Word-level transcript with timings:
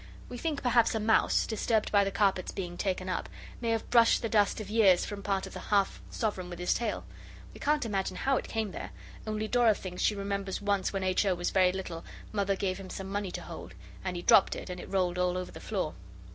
We 0.29 0.37
think 0.39 0.63
perhaps 0.63 0.95
a 0.95 0.99
mouse, 0.99 1.45
disturbed 1.45 1.91
by 1.91 2.03
the 2.03 2.09
carpets 2.09 2.51
being 2.51 2.75
taken 2.75 3.07
up, 3.07 3.29
may 3.61 3.69
have 3.69 3.87
brushed 3.91 4.23
the 4.23 4.29
dust 4.29 4.59
of 4.59 4.67
years 4.67 5.05
from 5.05 5.21
part 5.21 5.45
of 5.45 5.53
the 5.53 5.59
half 5.59 6.01
sovereign 6.09 6.49
with 6.49 6.57
his 6.57 6.73
tail. 6.73 7.05
We 7.53 7.59
can't 7.59 7.85
imagine 7.85 8.15
how 8.17 8.35
it 8.37 8.47
came 8.47 8.71
there, 8.71 8.93
only 9.27 9.47
Dora 9.47 9.75
thinks 9.75 10.01
she 10.01 10.15
remembers 10.15 10.59
once 10.59 10.91
when 10.91 11.03
H. 11.03 11.23
O. 11.27 11.35
was 11.35 11.51
very 11.51 11.71
little 11.71 12.03
Mother 12.31 12.55
gave 12.55 12.79
him 12.79 12.89
some 12.89 13.09
money 13.09 13.29
to 13.29 13.41
hold, 13.43 13.75
and 14.03 14.15
he 14.15 14.23
dropped 14.23 14.55
it, 14.55 14.71
and 14.71 14.79
it 14.79 14.89
rolled 14.89 15.19
all 15.19 15.37
over 15.37 15.51
the 15.51 15.59
floor. 15.59 15.93